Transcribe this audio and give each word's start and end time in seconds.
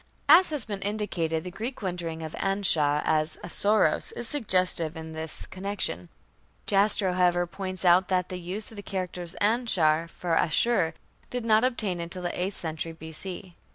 As 0.27 0.49
has 0.49 0.65
been 0.65 0.81
indicated, 0.81 1.43
the 1.43 1.51
Greek 1.51 1.83
rendering 1.83 2.23
of 2.23 2.33
Anshar 2.39 3.03
as 3.05 3.37
"Assoros", 3.43 4.11
is 4.13 4.27
suggestive 4.27 4.97
in 4.97 5.11
this 5.13 5.45
connection. 5.45 6.09
Jastrow, 6.65 7.13
however, 7.13 7.45
points 7.45 7.85
out 7.85 8.07
that 8.07 8.29
the 8.29 8.39
use 8.39 8.71
of 8.71 8.77
the 8.77 8.81
characters 8.81 9.35
Anshar 9.39 10.09
for 10.09 10.33
Ashur 10.33 10.95
did 11.29 11.45
not 11.45 11.63
obtain 11.63 11.99
until 11.99 12.23
the 12.23 12.41
eighth 12.41 12.55
century 12.55 12.93
B.C. 12.93 13.53